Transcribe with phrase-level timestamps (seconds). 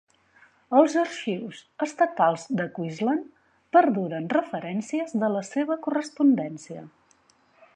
[0.77, 3.27] Als Arxius Estatals de Queensland
[3.77, 6.83] perduren referències de la seva correspondència.